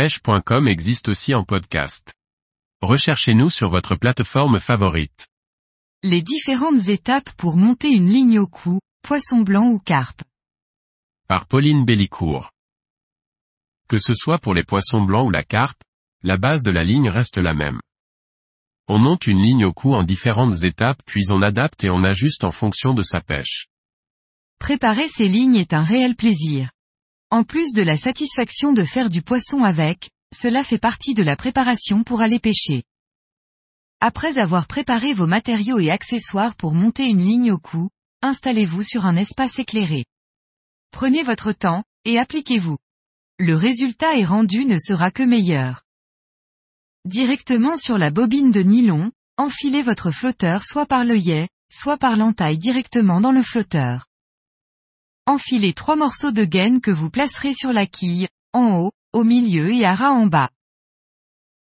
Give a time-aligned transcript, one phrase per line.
[0.00, 2.14] pêche.com existe aussi en podcast.
[2.80, 5.28] Recherchez-nous sur votre plateforme favorite.
[6.02, 10.22] Les différentes étapes pour monter une ligne au cou, poisson blanc ou carpe.
[11.28, 12.50] Par Pauline Bellicourt.
[13.90, 15.82] Que ce soit pour les poissons blancs ou la carpe,
[16.22, 17.82] la base de la ligne reste la même.
[18.88, 22.44] On monte une ligne au cou en différentes étapes puis on adapte et on ajuste
[22.44, 23.66] en fonction de sa pêche.
[24.58, 26.70] Préparer ces lignes est un réel plaisir.
[27.32, 31.36] En plus de la satisfaction de faire du poisson avec, cela fait partie de la
[31.36, 32.82] préparation pour aller pêcher.
[34.00, 37.88] Après avoir préparé vos matériaux et accessoires pour monter une ligne au cou,
[38.22, 40.06] installez-vous sur un espace éclairé.
[40.90, 42.78] Prenez votre temps, et appliquez-vous.
[43.38, 45.84] Le résultat est rendu ne sera que meilleur.
[47.04, 52.58] Directement sur la bobine de nylon, enfilez votre flotteur soit par l'œillet, soit par l'entaille
[52.58, 54.09] directement dans le flotteur.
[55.26, 59.72] Enfilez trois morceaux de gaine que vous placerez sur la quille, en haut, au milieu
[59.72, 60.50] et à ras en bas.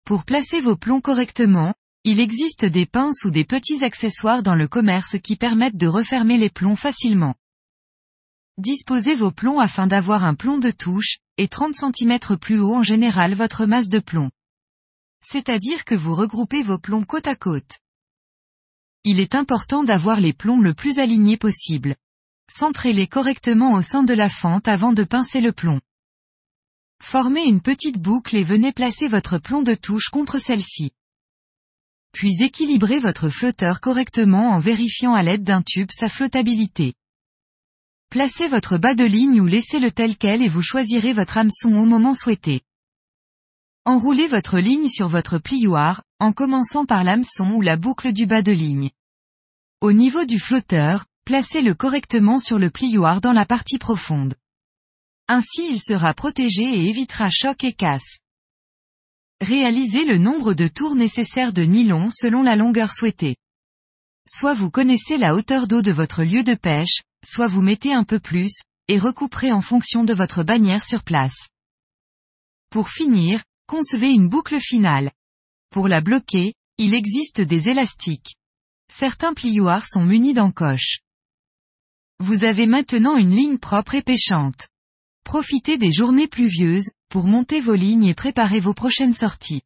[0.04, 1.74] Pour placer vos plombs correctement,
[2.04, 6.38] il existe des pinces ou des petits accessoires dans le commerce qui permettent de refermer
[6.38, 7.34] les plombs facilement.
[8.56, 12.82] Disposez vos plombs afin d'avoir un plomb de touche, et 30 cm plus haut en
[12.82, 14.30] général votre masse de plomb.
[15.22, 17.78] C'est-à-dire que vous regroupez vos plombs côte à côte.
[19.04, 21.94] Il est important d'avoir les plombs le plus alignés possible.
[22.50, 25.80] Centrez-les correctement au sein de la fente avant de pincer le plomb.
[27.02, 30.92] Formez une petite boucle et venez placer votre plomb de touche contre celle-ci.
[32.12, 36.94] Puis équilibrez votre flotteur correctement en vérifiant à l'aide d'un tube sa flottabilité.
[38.10, 41.84] Placez votre bas de ligne ou laissez-le tel quel et vous choisirez votre hameçon au
[41.84, 42.62] moment souhaité.
[43.84, 48.42] Enroulez votre ligne sur votre plioir, en commençant par l'hameçon ou la boucle du bas
[48.42, 48.90] de ligne.
[49.82, 54.34] Au niveau du flotteur, placez-le correctement sur le plioir dans la partie profonde.
[55.28, 58.20] Ainsi il sera protégé et évitera choc et casse.
[59.42, 63.36] Réalisez le nombre de tours nécessaires de nylon selon la longueur souhaitée.
[64.26, 68.04] Soit vous connaissez la hauteur d'eau de votre lieu de pêche, soit vous mettez un
[68.04, 71.48] peu plus, et recouperez en fonction de votre bannière sur place.
[72.70, 75.12] Pour finir, Concevez une boucle finale.
[75.68, 78.34] Pour la bloquer, il existe des élastiques.
[78.90, 81.00] Certains plioirs sont munis d'encoches.
[82.20, 84.68] Vous avez maintenant une ligne propre et pêchante.
[85.24, 89.62] Profitez des journées pluvieuses, pour monter vos lignes et préparer vos prochaines sorties.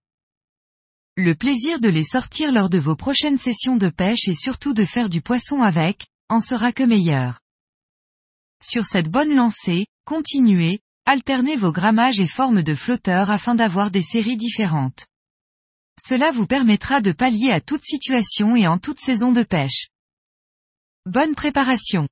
[1.16, 4.84] Le plaisir de les sortir lors de vos prochaines sessions de pêche et surtout de
[4.84, 7.40] faire du poisson avec, en sera que meilleur.
[8.62, 14.02] Sur cette bonne lancée, continuez, Alternez vos grammages et formes de flotteurs afin d'avoir des
[14.02, 15.06] séries différentes.
[16.00, 19.88] Cela vous permettra de pallier à toute situation et en toute saison de pêche.
[21.06, 22.06] Bonne préparation